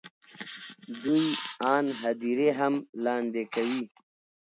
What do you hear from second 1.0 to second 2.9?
دوی آن هدیرې هم